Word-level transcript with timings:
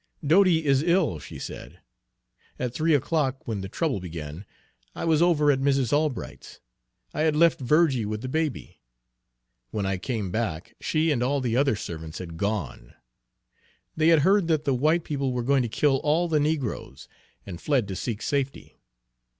"Dodie 0.25 0.65
is 0.65 0.81
ill," 0.81 1.19
she 1.19 1.37
said. 1.37 1.79
"At 2.57 2.73
three 2.73 2.95
o'clock, 2.95 3.47
when 3.47 3.61
the 3.61 3.69
trouble 3.69 3.99
began, 3.99 4.47
I 4.95 5.05
was 5.05 5.21
over 5.21 5.51
at 5.51 5.59
Mrs. 5.61 5.93
Albright's, 5.93 6.59
I 7.13 7.21
had 7.21 7.35
left 7.35 7.59
Virgie 7.59 8.07
with 8.07 8.21
the 8.23 8.27
baby. 8.27 8.79
When 9.69 9.85
I 9.85 9.99
came 9.99 10.31
back, 10.31 10.73
she 10.81 11.11
and 11.11 11.21
all 11.21 11.39
the 11.39 11.55
other 11.55 11.75
servants 11.75 12.17
had 12.17 12.35
gone. 12.37 12.95
They 13.95 14.07
had 14.07 14.21
heard 14.21 14.47
that 14.47 14.65
the 14.65 14.73
white 14.73 15.03
people 15.03 15.33
were 15.33 15.43
going 15.43 15.61
to 15.61 15.69
kill 15.69 15.97
all 15.97 16.27
the 16.27 16.39
negroes, 16.39 17.07
and 17.45 17.61
fled 17.61 17.87
to 17.89 17.95
seek 17.95 18.23
safety. 18.23 18.79